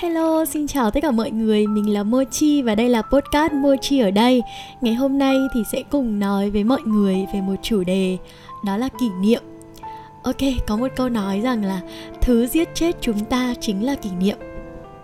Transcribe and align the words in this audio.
Hello, 0.00 0.44
xin 0.44 0.66
chào 0.66 0.90
tất 0.90 1.00
cả 1.02 1.10
mọi 1.10 1.30
người, 1.30 1.66
mình 1.66 1.92
là 1.92 2.02
Mochi 2.02 2.62
và 2.62 2.74
đây 2.74 2.88
là 2.88 3.02
podcast 3.02 3.52
Mochi 3.52 3.98
ở 3.98 4.10
đây. 4.10 4.42
Ngày 4.80 4.94
hôm 4.94 5.18
nay 5.18 5.36
thì 5.54 5.62
sẽ 5.72 5.82
cùng 5.90 6.18
nói 6.18 6.50
với 6.50 6.64
mọi 6.64 6.80
người 6.84 7.26
về 7.34 7.40
một 7.40 7.54
chủ 7.62 7.84
đề, 7.84 8.18
đó 8.64 8.76
là 8.76 8.88
kỷ 9.00 9.10
niệm. 9.20 9.42
Ok, 10.22 10.36
có 10.66 10.76
một 10.76 10.88
câu 10.96 11.08
nói 11.08 11.40
rằng 11.40 11.64
là 11.64 11.80
thứ 12.20 12.46
giết 12.46 12.68
chết 12.74 12.96
chúng 13.00 13.24
ta 13.24 13.54
chính 13.60 13.84
là 13.86 13.94
kỷ 13.94 14.10
niệm. 14.10 14.36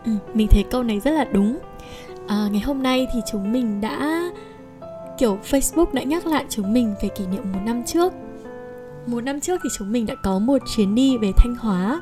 Ừ, 0.04 0.12
Mình 0.34 0.48
thấy 0.50 0.64
câu 0.70 0.82
này 0.82 1.00
rất 1.00 1.10
là 1.10 1.24
đúng. 1.24 1.58
À, 2.28 2.48
Ngày 2.52 2.60
hôm 2.60 2.82
nay 2.82 3.06
thì 3.14 3.20
chúng 3.30 3.52
mình 3.52 3.80
đã 3.80 4.22
kiểu 5.18 5.38
Facebook 5.50 5.92
đã 5.92 6.02
nhắc 6.02 6.26
lại 6.26 6.44
chúng 6.48 6.72
mình 6.72 6.94
về 7.02 7.08
kỷ 7.08 7.26
niệm 7.26 7.42
một 7.52 7.60
năm 7.64 7.82
trước. 7.84 8.12
Một 9.06 9.20
năm 9.20 9.40
trước 9.40 9.60
thì 9.64 9.68
chúng 9.78 9.92
mình 9.92 10.06
đã 10.06 10.14
có 10.22 10.38
một 10.38 10.58
chuyến 10.76 10.94
đi 10.94 11.16
về 11.18 11.32
Thanh 11.36 11.54
Hóa 11.60 12.00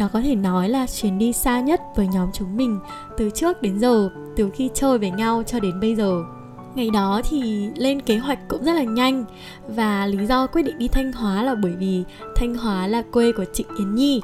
nó 0.00 0.08
có 0.12 0.20
thể 0.20 0.34
nói 0.34 0.68
là 0.68 0.86
chuyến 0.86 1.18
đi 1.18 1.32
xa 1.32 1.60
nhất 1.60 1.80
với 1.96 2.06
nhóm 2.06 2.30
chúng 2.32 2.56
mình 2.56 2.80
Từ 3.16 3.30
trước 3.30 3.62
đến 3.62 3.78
giờ, 3.78 4.10
từ 4.36 4.50
khi 4.50 4.70
chơi 4.74 4.98
với 4.98 5.10
nhau 5.10 5.42
cho 5.46 5.60
đến 5.60 5.80
bây 5.80 5.94
giờ. 5.94 6.22
Ngày 6.74 6.90
đó 6.90 7.20
thì 7.30 7.68
lên 7.76 8.00
kế 8.00 8.18
hoạch 8.18 8.38
cũng 8.48 8.64
rất 8.64 8.72
là 8.72 8.82
nhanh 8.82 9.24
Và 9.68 10.06
lý 10.06 10.26
do 10.26 10.46
quyết 10.46 10.62
định 10.62 10.78
đi 10.78 10.88
Thanh 10.88 11.12
Hóa 11.12 11.42
là 11.42 11.54
bởi 11.54 11.72
vì 11.72 12.04
Thanh 12.36 12.54
Hóa 12.54 12.86
là 12.86 13.02
quê 13.02 13.32
của 13.32 13.44
Trịnh 13.52 13.66
Yến 13.78 13.94
Nhi. 13.94 14.20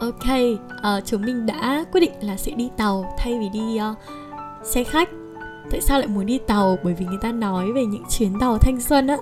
Ok, 0.00 0.30
uh, 0.36 1.04
chúng 1.04 1.22
mình 1.22 1.46
đã 1.46 1.84
quyết 1.92 2.00
định 2.00 2.12
là 2.20 2.36
sẽ 2.36 2.52
đi 2.52 2.70
tàu 2.76 3.14
thay 3.18 3.38
vì 3.38 3.48
đi 3.48 3.78
uh, 3.90 3.96
xe 4.64 4.84
khách. 4.84 5.08
Tại 5.70 5.80
sao 5.80 5.98
lại 5.98 6.08
muốn 6.08 6.26
đi 6.26 6.38
tàu? 6.38 6.78
Bởi 6.84 6.94
vì 6.94 7.06
người 7.06 7.18
ta 7.22 7.32
nói 7.32 7.72
về 7.72 7.84
những 7.84 8.04
chuyến 8.10 8.38
tàu 8.40 8.58
thanh 8.58 8.80
xuân 8.80 9.06
á 9.06 9.16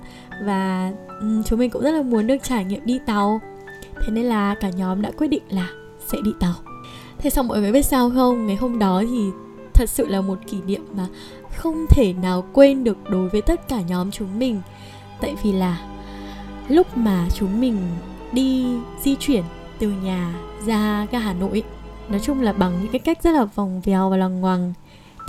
và 0.45 0.91
um, 1.21 1.43
chúng 1.43 1.59
mình 1.59 1.69
cũng 1.69 1.81
rất 1.81 1.91
là 1.91 2.01
muốn 2.01 2.27
được 2.27 2.37
trải 2.43 2.65
nghiệm 2.65 2.85
đi 2.85 2.99
tàu. 3.05 3.41
Thế 3.99 4.11
nên 4.11 4.25
là 4.25 4.55
cả 4.55 4.69
nhóm 4.69 5.01
đã 5.01 5.11
quyết 5.17 5.27
định 5.27 5.43
là 5.49 5.69
sẽ 6.11 6.21
đi 6.21 6.31
tàu. 6.39 6.53
Thế 7.17 7.29
xong 7.29 7.47
mọi 7.47 7.59
người 7.61 7.71
biết 7.71 7.85
sao 7.85 8.11
không? 8.15 8.47
Ngày 8.47 8.55
hôm 8.55 8.79
đó 8.79 9.03
thì 9.09 9.29
thật 9.73 9.89
sự 9.89 10.07
là 10.07 10.21
một 10.21 10.37
kỷ 10.47 10.57
niệm 10.61 10.85
mà 10.95 11.07
không 11.57 11.85
thể 11.89 12.13
nào 12.13 12.43
quên 12.53 12.83
được 12.83 12.97
đối 13.09 13.29
với 13.29 13.41
tất 13.41 13.67
cả 13.67 13.81
nhóm 13.81 14.11
chúng 14.11 14.39
mình. 14.39 14.61
Tại 15.21 15.35
vì 15.43 15.51
là 15.51 15.79
lúc 16.67 16.97
mà 16.97 17.27
chúng 17.35 17.61
mình 17.61 17.77
đi 18.31 18.65
di 19.03 19.15
chuyển 19.15 19.43
từ 19.79 19.89
nhà 19.89 20.33
ra 20.65 21.07
ga 21.11 21.19
hà 21.19 21.33
nội 21.33 21.63
nói 22.09 22.19
chung 22.23 22.41
là 22.41 22.53
bằng 22.53 22.79
những 22.81 22.91
cái 22.91 22.99
cách 22.99 23.23
rất 23.23 23.31
là 23.31 23.45
vòng 23.45 23.81
vèo 23.81 24.09
và 24.09 24.17
lằng 24.17 24.41
ngoằng, 24.41 24.73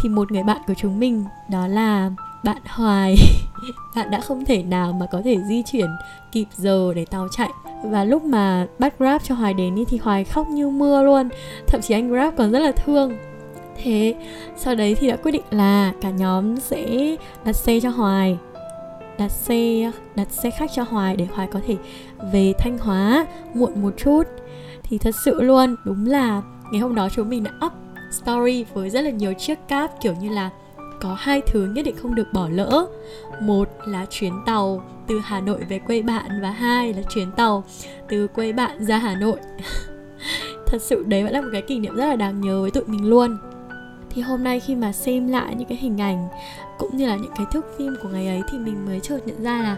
thì 0.02 0.08
một 0.08 0.32
người 0.32 0.42
bạn 0.42 0.60
của 0.66 0.74
chúng 0.76 1.00
mình, 1.00 1.24
đó 1.50 1.66
là 1.66 2.10
bạn 2.44 2.62
Hoài. 2.66 3.16
Bạn 3.96 4.10
đã 4.10 4.20
không 4.20 4.44
thể 4.44 4.62
nào 4.62 4.92
mà 4.92 5.06
có 5.12 5.22
thể 5.24 5.36
di 5.48 5.62
chuyển 5.62 5.86
kịp 6.32 6.46
giờ 6.56 6.92
để 6.94 7.04
tàu 7.04 7.28
chạy 7.30 7.50
và 7.82 8.04
lúc 8.04 8.24
mà 8.24 8.66
bắt 8.78 8.98
Grab 8.98 9.22
cho 9.24 9.34
Hoài 9.34 9.54
đến 9.54 9.84
thì 9.88 9.98
Hoài 9.98 10.24
khóc 10.24 10.48
như 10.48 10.68
mưa 10.68 11.02
luôn. 11.02 11.28
Thậm 11.66 11.80
chí 11.80 11.94
anh 11.94 12.10
Grab 12.10 12.34
còn 12.36 12.50
rất 12.50 12.58
là 12.58 12.72
thương. 12.72 13.12
Thế, 13.76 14.14
sau 14.56 14.74
đấy 14.74 14.94
thì 14.94 15.08
đã 15.08 15.16
quyết 15.16 15.32
định 15.32 15.44
là 15.50 15.92
cả 16.00 16.10
nhóm 16.10 16.56
sẽ 16.56 17.16
đặt 17.44 17.52
xe 17.52 17.80
cho 17.80 17.90
Hoài. 17.90 18.38
Đặt 19.18 19.28
xe 19.28 19.92
đặt 20.14 20.30
xe 20.30 20.50
khách 20.50 20.70
cho 20.74 20.82
Hoài 20.82 21.16
để 21.16 21.26
Hoài 21.34 21.48
có 21.52 21.60
thể 21.66 21.76
về 22.32 22.52
Thanh 22.58 22.78
Hóa 22.78 23.26
muộn 23.54 23.82
một 23.82 23.94
chút. 23.96 24.22
Thì 24.82 24.98
thật 24.98 25.14
sự 25.24 25.42
luôn, 25.42 25.76
đúng 25.84 26.06
là 26.06 26.42
ngày 26.72 26.80
hôm 26.80 26.94
đó 26.94 27.08
chúng 27.14 27.28
mình 27.28 27.44
đã 27.44 27.50
up 27.66 27.72
story 28.12 28.64
với 28.74 28.90
rất 28.90 29.00
là 29.00 29.10
nhiều 29.10 29.34
chiếc 29.34 29.58
cáp, 29.68 30.00
kiểu 30.00 30.14
như 30.20 30.28
là 30.28 30.50
có 31.00 31.16
hai 31.18 31.40
thứ 31.46 31.72
nhất 31.74 31.84
định 31.84 31.96
không 31.96 32.14
được 32.14 32.32
bỏ 32.32 32.48
lỡ. 32.50 32.86
Một 33.40 33.68
là 33.86 34.06
chuyến 34.10 34.32
tàu 34.46 34.82
từ 35.10 35.20
hà 35.24 35.40
nội 35.40 35.64
về 35.68 35.78
quê 35.78 36.02
bạn 36.02 36.40
và 36.42 36.50
hai 36.50 36.94
là 36.94 37.02
chuyến 37.02 37.30
tàu 37.32 37.64
từ 38.08 38.26
quê 38.26 38.52
bạn 38.52 38.84
ra 38.84 38.98
hà 38.98 39.14
nội. 39.14 39.38
Thật 40.66 40.82
sự 40.82 41.04
đấy 41.08 41.24
vẫn 41.24 41.32
là 41.32 41.40
một 41.40 41.48
cái 41.52 41.62
kỷ 41.62 41.78
niệm 41.78 41.96
rất 41.96 42.06
là 42.06 42.16
đáng 42.16 42.40
nhớ 42.40 42.60
với 42.60 42.70
tụi 42.70 42.84
mình 42.86 43.10
luôn. 43.10 43.36
Thì 44.10 44.22
hôm 44.22 44.44
nay 44.44 44.60
khi 44.60 44.74
mà 44.74 44.92
xem 44.92 45.28
lại 45.28 45.54
những 45.54 45.68
cái 45.68 45.78
hình 45.78 46.00
ảnh 46.00 46.28
cũng 46.78 46.96
như 46.96 47.06
là 47.06 47.16
những 47.16 47.32
cái 47.36 47.46
thước 47.52 47.66
phim 47.78 47.96
của 48.02 48.08
ngày 48.08 48.28
ấy 48.28 48.42
thì 48.50 48.58
mình 48.58 48.86
mới 48.86 49.00
chợt 49.00 49.18
nhận 49.26 49.42
ra 49.42 49.62
là 49.62 49.76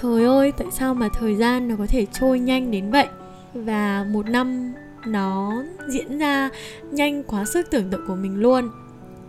trời 0.00 0.24
ơi, 0.24 0.52
tại 0.58 0.66
sao 0.70 0.94
mà 0.94 1.08
thời 1.18 1.36
gian 1.36 1.68
nó 1.68 1.74
có 1.78 1.86
thể 1.88 2.06
trôi 2.12 2.38
nhanh 2.38 2.70
đến 2.70 2.90
vậy? 2.90 3.06
Và 3.54 4.06
một 4.10 4.28
năm 4.28 4.72
nó 5.06 5.62
diễn 5.88 6.18
ra 6.18 6.48
nhanh 6.90 7.22
quá 7.22 7.44
sức 7.44 7.70
tưởng 7.70 7.90
tượng 7.90 8.06
của 8.06 8.16
mình 8.16 8.40
luôn. 8.40 8.70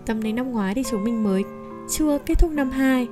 Tầm 0.06 0.24
đến 0.24 0.36
năm 0.36 0.52
ngoái 0.52 0.74
thì 0.74 0.84
chúng 0.92 1.04
mình 1.04 1.24
mới 1.24 1.44
chưa 1.90 2.18
kết 2.26 2.40
thúc 2.40 2.52
năm 2.52 2.72
2 2.72 3.08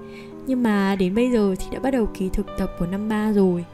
nhưng 0.47 0.63
mà 0.63 0.95
đến 0.95 1.15
bây 1.15 1.31
giờ 1.31 1.55
thì 1.59 1.65
đã 1.71 1.79
bắt 1.79 1.91
đầu 1.91 2.07
kỳ 2.13 2.29
thực 2.29 2.47
tập 2.57 2.71
của 2.79 2.85
năm 2.85 3.09
3 3.09 3.31
rồi. 3.31 3.65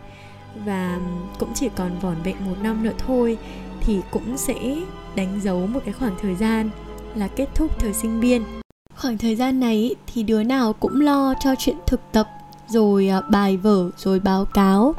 Và 0.66 1.00
cũng 1.40 1.50
chỉ 1.56 1.70
còn 1.76 1.92
vỏn 2.02 2.16
vẹn 2.24 2.36
một 2.46 2.56
năm 2.64 2.84
nữa 2.84 2.94
thôi 2.98 3.38
thì 3.82 4.02
cũng 4.12 4.38
sẽ 4.38 4.78
đánh 5.16 5.40
dấu 5.44 5.68
một 5.68 5.80
cái 5.86 5.94
khoảng 5.94 6.16
thời 6.22 6.36
gian 6.36 6.70
là 7.16 7.28
kết 7.28 7.48
thúc 7.56 7.80
thời 7.80 7.94
sinh 7.94 8.20
viên. 8.20 8.44
Khoảng 8.96 9.18
thời 9.18 9.36
gian 9.36 9.60
này 9.60 9.96
thì 10.14 10.24
đứa 10.24 10.44
nào 10.44 10.74
cũng 10.74 11.02
lo 11.02 11.34
cho 11.40 11.56
chuyện 11.60 11.76
thực 11.88 12.02
tập 12.12 12.28
rồi 12.68 13.08
à, 13.08 13.22
bài 13.22 13.58
vở 13.58 13.90
rồi 13.98 14.20
báo 14.20 14.46
cáo. 14.46 14.96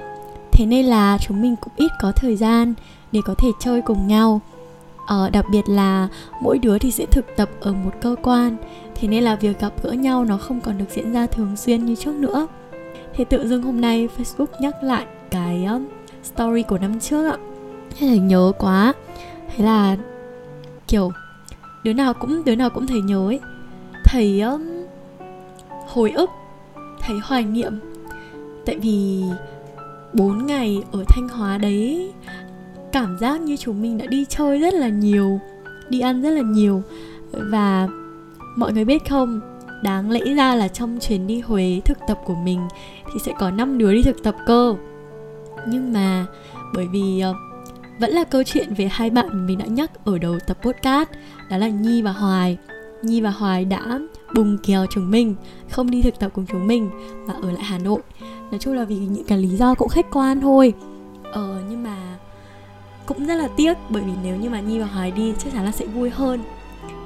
Thế 0.53 0.67
nên 0.67 0.87
là 0.87 1.19
chúng 1.21 1.43
mình 1.43 1.57
cũng 1.61 1.73
ít 1.77 1.91
có 2.01 2.13
thời 2.13 2.37
gian 2.37 2.75
để 3.13 3.21
có 3.25 3.35
thể 3.35 3.49
chơi 3.61 3.83
cùng 3.83 4.07
nhau. 4.07 4.41
Ờ, 5.07 5.31
đặc 5.31 5.45
biệt 5.51 5.69
là 5.69 6.09
mỗi 6.43 6.59
đứa 6.59 6.79
thì 6.79 6.91
sẽ 6.91 7.07
thực 7.07 7.37
tập 7.37 7.51
ở 7.61 7.73
một 7.73 7.91
cơ 8.01 8.17
quan 8.23 8.57
thế 9.01 9.09
nên 9.09 9.23
là 9.23 9.37
việc 9.37 9.61
gặp 9.61 9.73
gỡ 9.83 9.91
nhau 9.91 10.25
nó 10.25 10.37
không 10.37 10.61
còn 10.61 10.79
được 10.79 10.85
diễn 10.91 11.13
ra 11.13 11.27
thường 11.27 11.57
xuyên 11.57 11.85
như 11.85 11.95
trước 11.95 12.15
nữa. 12.15 12.47
Thì 13.15 13.25
tự 13.25 13.49
dưng 13.49 13.63
hôm 13.63 13.81
nay 13.81 14.09
facebook 14.19 14.47
nhắc 14.61 14.83
lại 14.83 15.07
cái 15.31 15.65
um, 15.65 15.87
story 16.23 16.63
của 16.63 16.79
năm 16.79 17.01
trước 17.01 17.27
ạ. 17.31 17.37
Thế 17.99 18.07
là 18.07 18.15
nhớ 18.15 18.53
quá. 18.59 18.93
Thế 19.57 19.65
là 19.65 19.97
kiểu 20.89 21.13
đứa 21.85 21.93
nào 21.93 22.15
cũng 22.15 22.45
đứa 22.45 22.55
nào 22.55 22.71
cũng 22.71 22.87
thấy 22.87 23.01
nhớ 23.01 23.29
ấy. 23.29 23.41
Thấy 24.05 24.41
um, 24.41 24.63
hồi 25.89 26.11
ức 26.11 26.31
thấy 27.01 27.17
hoài 27.23 27.45
niệm. 27.45 27.81
Tại 28.67 28.79
vì 28.79 29.23
4 30.13 30.47
ngày 30.47 30.83
ở 30.93 31.05
Thanh 31.09 31.29
Hóa 31.29 31.59
đấy 31.59 32.13
cảm 32.93 33.19
giác 33.19 33.41
như 33.41 33.57
chúng 33.57 33.83
mình 33.83 33.99
đã 33.99 34.07
đi 34.07 34.25
chơi 34.29 34.59
rất 34.59 34.75
là 34.75 34.89
nhiều 34.89 35.41
đi 35.89 36.01
ăn 36.01 36.23
rất 36.23 36.31
là 36.31 36.43
nhiều. 36.43 36.83
Và 37.33 37.89
mọi 38.59 38.73
người 38.73 38.85
biết 38.85 39.09
không? 39.09 39.41
Đáng 39.83 40.11
lẽ 40.11 40.21
ra 40.35 40.55
là 40.55 40.69
trong 40.69 40.99
chuyến 41.01 41.27
đi 41.27 41.41
Huế 41.41 41.81
thực 41.85 41.99
tập 42.09 42.19
của 42.25 42.35
mình 42.35 42.61
thì 43.13 43.21
sẽ 43.25 43.33
có 43.39 43.51
5 43.51 43.79
đứa 43.79 43.93
đi 43.93 44.03
thực 44.03 44.23
tập 44.23 44.37
cơ. 44.47 44.75
Nhưng 45.69 45.93
mà, 45.93 46.27
bởi 46.75 46.87
vì 46.87 47.21
ờ, 47.21 47.35
vẫn 48.01 48.11
là 48.11 48.25
câu 48.25 48.43
chuyện 48.43 48.75
về 48.75 48.89
hai 48.93 49.11
bạn 49.11 49.47
mình 49.47 49.59
đã 49.59 49.67
nhắc 49.67 50.05
ở 50.05 50.19
đầu 50.19 50.39
tập 50.47 50.59
podcast, 50.63 51.09
đó 51.51 51.57
là 51.57 51.69
Nhi 51.69 52.03
và 52.03 52.13
Hoài. 52.13 52.59
Nhi 53.03 53.21
và 53.21 53.31
Hoài 53.31 53.65
đã 53.65 54.01
bùng 54.35 54.59
kèo 54.59 54.87
chúng 54.91 55.11
mình, 55.11 55.35
không 55.71 55.91
đi 55.91 56.03
thực 56.03 56.19
tập 56.19 56.31
cùng 56.35 56.47
chúng 56.47 56.67
mình 56.67 56.91
và 57.27 57.35
ở 57.43 57.53
lại 57.53 57.65
Hà 57.65 57.79
Nội. 57.79 58.01
Nói 58.51 58.59
chung 58.61 58.75
là 58.75 58.85
vì 58.85 58.97
những 58.97 59.25
cái 59.25 59.39
lý 59.39 59.49
do 59.49 59.75
cũng 59.75 59.89
khách 59.89 60.07
quan 60.13 60.41
thôi. 60.41 60.73
Ờ 61.33 61.63
nhưng 61.71 61.83
mà 61.83 61.97
cũng 63.07 63.27
rất 63.27 63.35
là 63.35 63.49
tiếc, 63.57 63.75
bởi 63.89 64.03
vì 64.03 64.13
nếu 64.23 64.37
như 64.37 64.51
mà 64.51 64.61
Nhi 64.61 64.79
và 64.79 64.87
Hoài 64.87 65.11
đi 65.11 65.35
chắc 65.39 65.53
chắn 65.53 65.65
là 65.65 65.73
sẽ 65.73 65.87
vui 65.87 66.11
hơn 66.11 66.41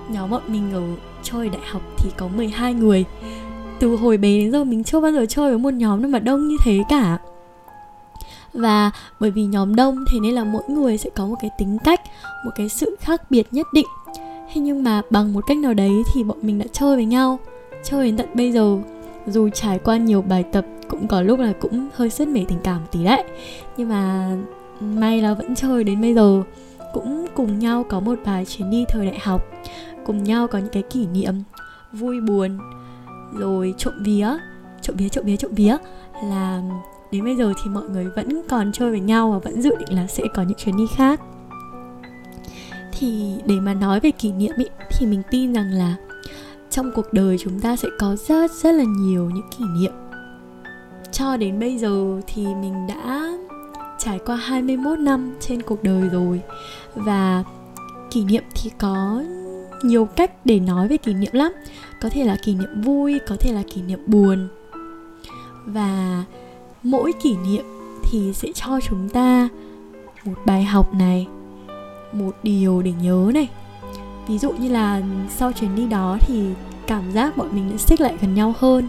nhóm 0.09 0.31
bọn 0.31 0.43
mình 0.49 0.73
ở 0.73 0.83
chơi 1.23 1.49
đại 1.49 1.63
học 1.71 1.83
thì 1.99 2.11
có 2.17 2.29
12 2.29 2.75
người. 2.75 3.05
Từ 3.79 3.97
hồi 3.97 4.17
bé 4.17 4.39
đến 4.39 4.53
giờ 4.53 4.65
mình 4.65 4.85
chưa 4.85 5.01
bao 5.01 5.13
giờ 5.13 5.27
chơi 5.29 5.51
với 5.51 5.59
một 5.59 5.75
nhóm 5.75 6.03
nào 6.03 6.09
mà 6.09 6.19
đông 6.19 6.49
như 6.49 6.57
thế 6.65 6.83
cả. 6.89 7.19
Và 8.53 8.91
bởi 9.21 9.31
vì 9.31 9.45
nhóm 9.45 9.77
đông, 9.77 10.05
thế 10.13 10.19
nên 10.21 10.35
là 10.35 10.45
mỗi 10.45 10.63
người 10.69 10.99
sẽ 10.99 11.11
có 11.11 11.27
một 11.27 11.37
cái 11.41 11.51
tính 11.59 11.79
cách, 11.85 12.01
một 12.45 12.51
cái 12.57 12.69
sự 12.69 12.97
khác 13.01 13.31
biệt 13.31 13.47
nhất 13.51 13.67
định. 13.73 13.87
Thế 14.53 14.61
nhưng 14.61 14.85
mà 14.85 15.03
bằng 15.11 15.33
một 15.33 15.45
cách 15.47 15.59
nào 15.59 15.75
đấy 15.75 15.93
thì 16.13 16.25
bọn 16.25 16.39
mình 16.43 16.59
đã 16.59 16.65
chơi 16.73 16.97
với 16.97 17.05
nhau. 17.05 17.39
Chơi 17.85 18.07
đến 18.07 18.17
tận 18.17 18.27
bây 18.35 18.53
giờ, 18.53 18.79
dù 19.27 19.49
trải 19.49 19.79
qua 19.79 19.97
nhiều 19.97 20.23
bài 20.23 20.43
tập, 20.43 20.67
cũng 20.89 21.09
có 21.09 21.23
lúc 21.23 21.39
là 21.39 21.53
cũng 21.61 21.89
hơi 21.95 22.11
sứt 22.11 22.29
mẻ 22.29 22.45
tình 22.49 22.59
cảm 22.65 22.81
tí 22.93 23.05
đấy. 23.05 23.25
Nhưng 23.77 23.89
mà 23.89 24.31
may 24.81 25.21
là 25.21 25.35
vẫn 25.35 25.55
chơi 25.55 25.85
đến 25.85 26.01
bây 26.01 26.15
giờ. 26.15 26.43
Cũng 26.93 27.27
cùng 27.35 27.59
nhau 27.59 27.85
có 27.89 28.01
một 28.01 28.19
vài 28.25 28.45
chuyến 28.45 28.71
đi 28.71 28.85
thời 28.89 29.07
đại 29.07 29.19
học 29.19 29.43
cùng 30.07 30.25
nhau 30.25 30.47
có 30.47 30.59
những 30.59 30.73
cái 30.73 30.83
kỷ 30.83 31.07
niệm 31.07 31.35
vui 31.93 32.21
buồn. 32.21 32.59
Rồi 33.39 33.75
trộm 33.79 33.95
vía 34.05 34.29
trộm 34.83 34.97
vía 34.97 35.09
trộm 35.09 35.25
vía 35.25 35.37
trộm 35.37 35.51
vía. 35.55 35.77
Là 36.25 36.63
đến 37.13 37.25
bây 37.25 37.37
giờ 37.37 37.53
thì 37.65 37.71
mọi 37.71 37.89
người 37.89 38.07
vẫn 38.17 38.43
còn 38.49 38.73
chơi 38.73 38.91
với 38.91 39.01
nhau 39.01 39.31
và 39.31 39.39
vẫn 39.39 39.63
dự 39.63 39.77
định 39.77 39.97
là 39.97 40.07
sẽ 40.07 40.25
có 40.35 40.43
những 40.43 40.59
chuyến 40.59 40.77
đi 40.77 40.87
khác. 40.97 41.21
Thì 42.93 43.35
để 43.47 43.61
mà 43.61 43.75
nói 43.75 44.01
về 44.01 44.11
kỷ 44.11 44.33
niệm 44.33 44.53
ý, 44.57 44.65
thì 44.91 45.07
mình 45.07 45.23
tin 45.31 45.53
rằng 45.53 45.71
là 45.71 45.97
trong 46.71 46.93
cuộc 46.95 47.13
đời 47.13 47.37
chúng 47.39 47.61
ta 47.61 47.77
sẽ 47.77 47.89
có 47.99 48.17
rất 48.17 48.51
rất 48.51 48.73
là 48.73 48.85
nhiều 48.85 49.31
những 49.31 49.49
kỷ 49.59 49.65
niệm. 49.65 49.93
Cho 51.13 51.37
đến 51.37 51.61
bây 51.61 51.79
giờ 51.79 52.21
thì 52.27 52.47
mình 52.47 52.87
đã 52.87 53.33
trải 53.99 54.19
qua 54.27 54.37
21 54.37 54.99
năm 54.99 55.37
trên 55.41 55.63
cuộc 55.63 55.83
đời 55.83 56.09
rồi. 56.09 56.41
Và 56.95 57.45
kỷ 58.11 58.25
niệm 58.25 58.43
thì 58.55 58.71
có 58.79 59.23
nhiều 59.85 60.05
cách 60.05 60.47
để 60.47 60.61
nói 60.61 60.89
về 60.89 60.97
kỷ 60.97 61.15
niệm 61.15 61.33
lắm. 61.33 61.53
Có 62.01 62.09
thể 62.09 62.25
là 62.25 62.37
kỷ 62.43 62.55
niệm 62.55 62.83
vui, 62.83 63.19
có 63.29 63.37
thể 63.41 63.53
là 63.53 63.63
kỷ 63.75 63.83
niệm 63.83 64.01
buồn. 64.07 64.49
Và 65.67 66.25
mỗi 66.83 67.13
kỷ 67.23 67.37
niệm 67.37 67.65
thì 68.03 68.33
sẽ 68.33 68.49
cho 68.55 68.81
chúng 68.89 69.09
ta 69.09 69.49
một 70.25 70.35
bài 70.47 70.65
học 70.65 70.95
này, 70.95 71.27
một 72.13 72.37
điều 72.43 72.83
để 72.83 72.93
nhớ 73.03 73.31
này. 73.35 73.49
Ví 74.29 74.39
dụ 74.39 74.53
như 74.53 74.69
là 74.69 75.03
sau 75.37 75.53
chuyến 75.53 75.77
đi 75.77 75.87
đó 75.87 76.19
thì 76.21 76.45
cảm 76.87 77.13
giác 77.13 77.37
bọn 77.37 77.49
mình 77.53 77.71
đã 77.71 77.77
xích 77.77 78.01
lại 78.01 78.15
gần 78.21 78.35
nhau 78.35 78.55
hơn. 78.59 78.89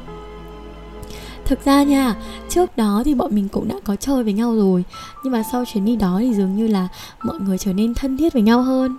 Thực 1.45 1.65
ra 1.65 1.83
nha, 1.83 2.15
trước 2.49 2.77
đó 2.77 3.01
thì 3.05 3.15
bọn 3.15 3.35
mình 3.35 3.47
cũng 3.49 3.67
đã 3.67 3.75
có 3.83 3.95
chơi 3.95 4.23
với 4.23 4.33
nhau 4.33 4.55
rồi, 4.55 4.83
nhưng 5.23 5.33
mà 5.33 5.43
sau 5.51 5.65
chuyến 5.65 5.85
đi 5.85 5.95
đó 5.95 6.17
thì 6.19 6.33
dường 6.33 6.55
như 6.55 6.67
là 6.67 6.87
mọi 7.23 7.39
người 7.39 7.57
trở 7.57 7.73
nên 7.73 7.93
thân 7.93 8.17
thiết 8.17 8.33
với 8.33 8.41
nhau 8.41 8.61
hơn 8.61 8.97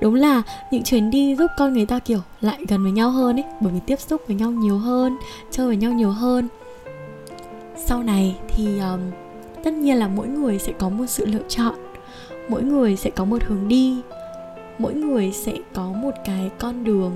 đúng 0.00 0.14
là 0.14 0.42
những 0.70 0.82
chuyến 0.82 1.10
đi 1.10 1.36
giúp 1.36 1.50
con 1.58 1.72
người 1.72 1.86
ta 1.86 1.98
kiểu 1.98 2.20
lại 2.40 2.58
gần 2.68 2.82
với 2.82 2.92
nhau 2.92 3.10
hơn 3.10 3.36
ấy 3.36 3.44
bởi 3.60 3.72
vì 3.72 3.80
tiếp 3.86 4.00
xúc 4.00 4.22
với 4.26 4.36
nhau 4.36 4.50
nhiều 4.50 4.78
hơn 4.78 5.16
chơi 5.50 5.66
với 5.66 5.76
nhau 5.76 5.92
nhiều 5.92 6.10
hơn. 6.10 6.48
Sau 7.76 8.02
này 8.02 8.36
thì 8.48 8.78
um, 8.78 9.00
tất 9.64 9.74
nhiên 9.74 9.96
là 9.96 10.08
mỗi 10.08 10.28
người 10.28 10.58
sẽ 10.58 10.72
có 10.78 10.88
một 10.88 11.04
sự 11.08 11.26
lựa 11.26 11.42
chọn 11.48 11.74
mỗi 12.48 12.62
người 12.62 12.96
sẽ 12.96 13.10
có 13.10 13.24
một 13.24 13.42
hướng 13.42 13.68
đi 13.68 14.00
mỗi 14.78 14.94
người 14.94 15.32
sẽ 15.32 15.52
có 15.74 15.92
một 15.92 16.10
cái 16.24 16.50
con 16.58 16.84
đường. 16.84 17.12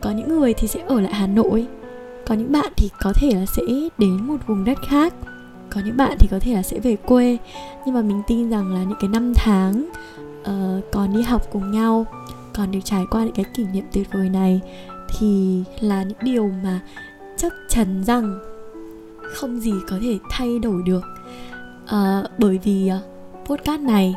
Có 0.00 0.10
những 0.10 0.28
người 0.28 0.54
thì 0.54 0.68
sẽ 0.68 0.80
ở 0.86 1.00
lại 1.00 1.14
hà 1.14 1.26
nội 1.26 1.66
có 2.26 2.34
những 2.34 2.52
bạn 2.52 2.72
thì 2.76 2.90
có 3.00 3.12
thể 3.14 3.30
là 3.34 3.46
sẽ 3.46 3.62
đến 3.98 4.26
một 4.26 4.36
vùng 4.46 4.64
đất 4.64 4.78
khác 4.88 5.14
có 5.70 5.80
những 5.84 5.96
bạn 5.96 6.16
thì 6.18 6.28
có 6.30 6.38
thể 6.38 6.54
là 6.54 6.62
sẽ 6.62 6.78
về 6.78 6.96
quê. 6.96 7.38
Nhưng 7.86 7.94
mà 7.94 8.02
mình 8.02 8.22
tin 8.26 8.50
rằng 8.50 8.74
là 8.74 8.84
những 8.84 8.98
cái 9.00 9.08
năm 9.08 9.32
tháng 9.34 9.88
uh, 10.42 10.84
còn 10.92 11.12
đi 11.12 11.22
học 11.22 11.42
cùng 11.52 11.70
nhau 11.70 12.06
còn 12.54 12.70
được 12.70 12.78
trải 12.84 13.06
qua 13.10 13.24
những 13.24 13.34
cái 13.34 13.44
kỷ 13.54 13.64
niệm 13.64 13.84
tuyệt 13.92 14.08
vời 14.12 14.28
này 14.28 14.60
thì 15.18 15.64
là 15.80 16.02
những 16.02 16.18
điều 16.22 16.50
mà 16.62 16.80
chắc 17.36 17.52
chắn 17.68 18.04
rằng 18.04 18.38
không 19.34 19.60
gì 19.60 19.72
có 19.88 19.98
thể 20.02 20.18
thay 20.30 20.58
đổi 20.58 20.82
được. 20.82 21.04
Uh, 21.84 22.30
bởi 22.38 22.58
vì 22.64 22.90
uh, 22.92 23.48
podcast 23.48 23.80
này 23.80 24.14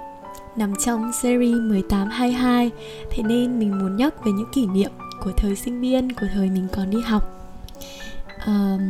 nằm 0.55 0.73
trong 0.85 1.11
series 1.13 1.55
1822 1.55 2.71
Thế 3.11 3.23
nên 3.23 3.59
mình 3.59 3.79
muốn 3.79 3.95
nhắc 3.95 4.25
về 4.25 4.31
những 4.31 4.51
kỷ 4.53 4.65
niệm 4.65 4.91
của 5.23 5.31
thời 5.37 5.55
sinh 5.55 5.81
viên, 5.81 6.13
của 6.13 6.27
thời 6.33 6.49
mình 6.49 6.67
còn 6.75 6.89
đi 6.89 7.01
học. 7.01 7.23
Uh, 8.35 8.81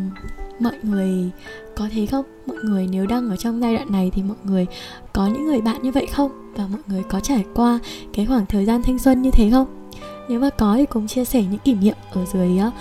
Mọi 0.60 0.74
người 0.84 1.32
có 1.76 1.88
thế 1.92 2.06
không? 2.06 2.26
Mọi 2.48 2.58
người 2.64 2.88
nếu 2.92 3.08
đang 3.08 3.30
ở 3.30 3.36
trong 3.36 3.62
giai 3.62 3.76
đoạn 3.76 3.92
này 3.92 4.12
thì 4.14 4.24
mọi 4.24 4.38
người 4.44 4.66
có 5.14 5.28
những 5.28 5.46
người 5.46 5.62
bạn 5.62 5.82
như 5.82 5.92
vậy 5.92 6.06
không? 6.06 6.54
Và 6.56 6.68
mọi 6.72 6.82
người 6.88 7.04
có 7.10 7.20
trải 7.20 7.46
qua 7.54 7.80
cái 8.14 8.26
khoảng 8.26 8.46
thời 8.46 8.66
gian 8.66 8.84
thanh 8.84 9.00
xuân 9.00 9.22
như 9.22 9.32
thế 9.32 9.52
không? 9.52 9.90
Nếu 10.30 10.40
mà 10.40 10.50
có 10.50 10.76
thì 10.78 10.86
cùng 10.86 11.08
chia 11.08 11.26
sẻ 11.26 11.44
những 11.44 11.60
kỷ 11.60 11.74
niệm 11.74 11.96
ở 12.12 12.26
dưới 12.34 12.58
ờ, 12.58 12.72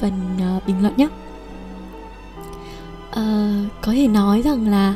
phần 0.00 0.12
ờ, 0.40 0.60
bình 0.66 0.82
luận 0.82 0.96
nhé 0.96 1.08
à, 3.10 3.52
Có 3.82 3.92
thể 3.92 4.08
nói 4.08 4.42
rằng 4.42 4.68
là 4.68 4.94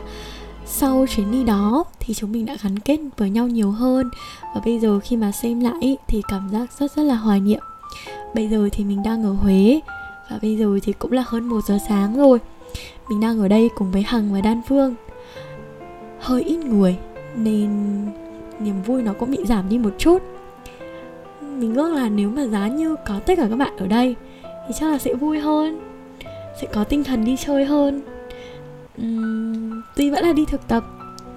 sau 0.67 1.07
chuyến 1.07 1.33
đi 1.33 1.45
đó 1.45 1.85
thì 2.01 2.15
chúng 2.15 2.33
mình 2.33 2.47
đã 2.47 2.57
gắn 2.63 2.79
kết 2.79 3.01
với 3.17 3.31
nhau 3.31 3.49
nhiều 3.49 3.71
hơn 3.71 4.11
và 4.55 4.61
bây 4.65 4.79
giờ 4.79 5.01
khi 5.01 5.17
mà 5.17 5.33
xem 5.33 5.61
lại 5.61 5.97
thì 6.09 6.23
cảm 6.29 6.49
giác 6.53 6.73
rất 6.79 6.93
rất 6.97 7.03
là 7.03 7.15
hoài 7.15 7.41
niệm 7.41 7.61
bây 8.35 8.49
giờ 8.49 8.69
thì 8.73 8.85
mình 8.85 9.03
đang 9.03 9.25
ở 9.25 9.33
huế 9.33 9.81
và 10.31 10.39
bây 10.43 10.57
giờ 10.57 10.79
thì 10.83 10.93
cũng 10.93 11.13
là 11.13 11.25
hơn 11.27 11.49
một 11.49 11.61
giờ 11.65 11.79
sáng 11.89 12.17
rồi. 12.17 12.39
Mình 13.09 13.21
đang 13.21 13.39
ở 13.39 13.49
đây 13.49 13.71
cùng 13.75 13.93
với 13.93 14.03
hằng 14.03 14.33
và 14.33 14.41
đan 14.41 14.61
phương. 14.69 14.95
Hơi 16.21 16.43
ít 16.43 16.59
người 16.59 16.97
nên 17.37 17.71
niềm 18.61 18.83
vui 18.83 19.03
nó 19.03 19.13
cũng 19.13 19.31
bị 19.31 19.39
giảm 19.45 19.69
đi 19.69 19.79
một 19.79 19.91
chút. 19.99 20.23
Mình 21.41 21.75
ước 21.75 21.95
là 21.95 22.09
nếu 22.09 22.31
mà 22.31 22.47
giá 22.47 22.69
như 22.69 22.97
có 23.07 23.21
tất 23.27 23.35
cả 23.37 23.47
các 23.51 23.57
bạn 23.57 23.77
ở 23.77 23.87
đây 23.87 24.15
thì 24.39 24.75
chắc 24.81 24.91
là 24.91 24.99
sẽ 24.99 25.15
vui 25.15 25.39
hơn 25.39 25.81
sẽ 26.61 26.67
có 26.73 26.85
tinh 26.85 27.05
thần 27.05 27.25
đi 27.25 27.37
chơi 27.37 27.65
hơn. 27.65 28.03
Uhm, 29.03 29.83
tuy 29.97 30.11
vẫn 30.11 30.25
là 30.25 30.33
đi 30.33 30.45
thực 30.45 30.69
tập 30.69 30.85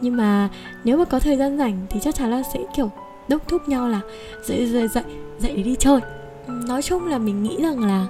nhưng 0.01 0.17
mà 0.17 0.49
nếu 0.83 0.97
mà 0.97 1.05
có 1.05 1.19
thời 1.19 1.37
gian 1.37 1.57
rảnh 1.57 1.85
thì 1.89 1.99
chắc 1.99 2.15
chắn 2.15 2.31
là 2.31 2.43
sẽ 2.53 2.59
kiểu 2.75 2.91
đốc 3.27 3.47
thúc 3.47 3.69
nhau 3.69 3.89
là 3.89 4.01
dậy 4.43 4.65
dậy 4.65 4.87
dậy 4.87 5.03
dậy 5.39 5.53
để 5.55 5.63
đi 5.63 5.75
chơi. 5.79 5.99
Nói 6.47 6.81
chung 6.81 7.07
là 7.07 7.17
mình 7.17 7.43
nghĩ 7.43 7.57
rằng 7.61 7.85
là 7.85 8.07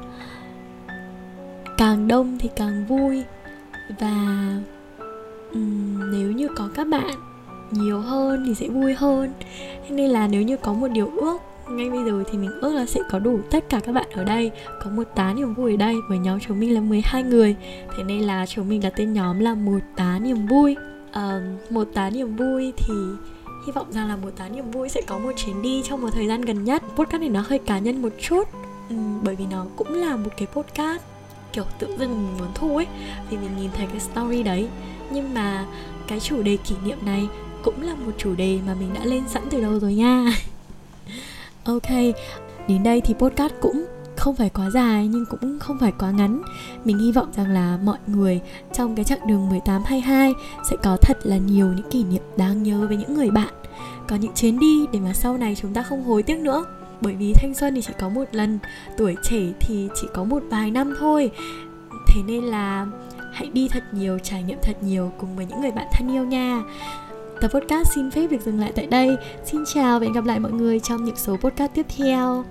càng 1.80 2.08
đông 2.08 2.38
thì 2.40 2.50
càng 2.56 2.86
vui. 2.86 3.24
Và 4.00 4.48
um, 5.54 6.12
nếu 6.12 6.31
như 6.31 6.48
có 6.56 6.70
các 6.76 6.88
bạn 6.88 7.16
nhiều 7.72 8.00
hơn 8.00 8.44
thì 8.48 8.56
sẽ 8.56 8.68
vui 8.68 8.94
hơn. 8.94 9.34
Nên 9.90 10.10
là 10.10 10.28
nếu 10.28 10.42
như 10.42 10.58
có 10.58 10.74
một 10.74 10.88
điều 10.88 11.12
ước 11.16 11.38
ngay 11.70 11.90
bây 11.90 12.04
giờ 12.06 12.24
thì 12.31 12.38
mình 12.38 12.52
ước 12.62 12.74
là 12.74 12.86
sẽ 12.86 13.02
có 13.10 13.20
đủ 13.20 13.40
tất 13.52 13.70
cả 13.70 13.80
các 13.80 13.92
bạn 13.92 14.06
ở 14.14 14.24
đây. 14.24 14.52
Có 14.84 14.90
một 14.90 15.04
tá 15.16 15.34
niềm 15.34 15.54
vui 15.54 15.72
ở 15.72 15.78
đây 15.78 15.96
Với 16.10 16.18
nhóm 16.18 16.40
chúng 16.40 16.60
mình 16.60 16.74
là 16.74 16.81
12 16.81 17.24
người. 17.24 17.56
Thế 17.98 18.04
nên 18.04 18.22
là 18.22 18.46
chúng 18.46 18.70
mình 18.70 18.82
đặt 18.82 18.94
tên 18.96 19.14
nhóm 19.14 19.40
là 19.40 19.54
một 19.54 19.80
tá 19.96 20.20
niềm 20.20 20.48
vui. 20.48 20.75
Uh, 21.10 21.72
Một 21.72 21.88
tá 21.94 22.10
niềm 22.10 22.36
vui 22.36 22.74
thì 22.78 22.94
hy 23.66 23.72
vọng 23.72 23.88
rằng 23.92 24.08
là 24.08 24.16
một 24.16 24.30
tá 24.38 24.50
niềm 24.50 24.72
vui 24.72 24.90
sẽ 24.90 25.02
có 25.08 25.20
một 25.20 25.32
chuyến 25.36 25.62
đi 25.62 25.84
trong 25.90 26.02
một 26.02 26.10
thời 26.14 26.28
gian 26.28 26.42
gần 26.42 26.64
nhất. 26.64 26.84
Podcast 26.96 27.22
này 27.22 27.30
nó 27.30 27.44
hơi 27.48 27.60
cá 27.60 27.80
nhân 27.80 28.02
một 28.02 28.12
chút 28.20 28.48
um, 28.90 29.24
Bởi 29.24 29.36
vì 29.36 29.46
nó 29.52 29.66
cũng 29.75 29.94
là 29.94 30.16
một 30.16 30.30
cái 30.38 30.48
podcast 30.54 31.09
kiểu 31.54 31.63
tự 31.80 31.88
dưng 32.00 32.10
mình 32.10 32.38
muốn 32.38 32.48
thu 32.56 32.75
ấy 32.75 32.88
Vì 33.30 33.38
mình 33.38 33.57
nhìn 33.57 33.69
thấy 33.78 33.88
cái 33.88 34.00
story 34.00 34.44
đấy. 34.44 34.68
Nhưng 35.12 35.34
mà 35.34 35.66
cái 36.07 36.19
chủ 36.19 36.44
đề 36.44 36.57
kỷ 36.57 36.75
niệm 36.84 36.98
này 37.06 37.28
cũng 37.63 37.81
là 37.81 37.96
một 37.96 38.12
chủ 38.18 38.36
đề 38.36 38.60
mà 38.68 38.75
mình 38.80 38.94
đã 38.94 39.06
lên 39.06 39.24
sẵn 39.28 39.44
từ 39.50 39.62
đầu 39.62 39.80
rồi 39.80 39.94
nha. 39.94 40.25
Ok, 41.63 41.90
đến 42.68 42.84
đây 42.84 43.01
thì 43.01 43.13
podcast 43.13 43.54
cũng 43.62 43.86
không 44.18 44.36
phải 44.36 44.50
quá 44.50 44.69
dài 44.69 45.07
nhưng 45.07 45.25
cũng 45.25 45.60
không 45.60 45.78
phải 45.80 45.92
quá 46.00 46.12
ngắn. 46.12 46.42
Mình 46.86 47.00
hy 47.00 47.12
vọng 47.12 47.31
rằng 47.36 47.50
là 47.51 47.78
mọi 47.84 47.98
người 48.07 48.42
trong 48.74 48.96
cái 48.96 49.06
chặng 49.06 49.28
đường 49.28 49.50
1822 49.50 50.34
sẽ 50.69 50.75
có 50.84 50.98
thật 51.01 51.18
là 51.24 51.38
nhiều 51.38 51.68
những 51.68 51.90
kỷ 51.90 52.04
niệm 52.04 52.22
đáng 52.38 52.63
nhớ 52.63 52.86
với 52.88 52.98
những 52.98 53.13
người 53.13 53.31
bạn. 53.31 53.54
Có 54.07 54.16
những 54.16 54.34
chuyến 54.36 54.60
đi 54.60 54.86
để 54.94 55.00
mà 55.00 55.13
sau 55.13 55.38
này 55.38 55.56
chúng 55.56 55.74
ta 55.74 55.84
không 55.84 56.04
hối 56.04 56.24
tiếc 56.24 56.38
nữa. 56.38 56.66
Bởi 57.01 57.16
vì 57.16 57.34
thanh 57.34 57.54
xuân 57.54 57.75
thì 57.75 57.81
chỉ 57.81 57.94
có 58.00 58.10
một 58.10 58.25
lần, 58.31 58.60
tuổi 58.98 59.16
trẻ 59.24 59.42
thì 59.60 59.90
chỉ 59.96 60.07
có 60.13 60.24
một 60.24 60.44
vài 60.50 60.72
năm 60.72 60.94
thôi 61.00 61.31
Thế 62.07 62.22
nên 62.28 62.44
là 62.44 62.88
hãy 63.34 63.50
đi 63.54 63.68
thật 63.68 63.84
nhiều, 63.92 64.19
trải 64.19 64.44
nghiệm 64.44 64.57
thật 64.62 64.84
nhiều 64.84 65.12
cùng 65.18 65.36
với 65.36 65.46
những 65.46 65.62
người 65.62 65.72
bạn 65.72 65.88
thân 65.94 66.12
yêu 66.12 66.25
nha 66.25 66.63
Tập 67.42 67.51
podcast 67.54 67.92
xin 67.96 68.12
phép 68.12 68.28
được 68.28 68.42
dừng 68.42 68.60
lại 68.60 68.72
tại 68.75 68.88
đây. 68.88 69.18
Xin 69.46 69.63
chào 69.66 70.00
và 70.00 70.06
hẹn 70.06 70.13
gặp 70.13 70.25
lại 70.25 70.40
mọi 70.40 70.51
người 70.51 70.80
trong 70.80 71.04
những 71.04 71.16
số 71.16 71.38
podcast 71.38 71.74
tiếp 71.74 71.86
theo. 71.98 72.46